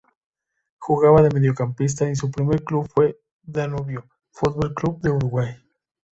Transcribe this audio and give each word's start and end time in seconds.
Jugaba 0.79 1.21
de 1.21 1.29
mediocampista 1.31 2.09
y 2.09 2.15
su 2.15 2.31
primer 2.31 2.63
club 2.63 2.89
fue 2.91 3.05
el 3.05 3.17
Danubio 3.43 4.07
Fútbol 4.31 4.73
Club 4.73 4.99
de 5.01 5.11
Uruguay. 5.11 5.53